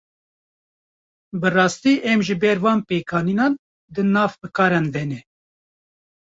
[1.39, 3.53] Bi rastî em ji ber van pêkanînan,
[3.93, 5.19] di nava fikaran de ne